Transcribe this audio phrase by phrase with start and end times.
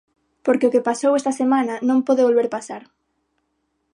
[0.45, 2.83] Porque o que pasou esta semana non pode volver pasar.